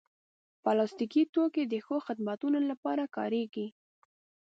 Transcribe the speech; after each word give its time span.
پلاستيکي 0.63 1.23
توکي 1.33 1.63
د 1.67 1.73
ښو 1.85 1.95
خدمتونو 2.07 2.59
لپاره 2.71 3.03
کارېږي. 3.15 3.67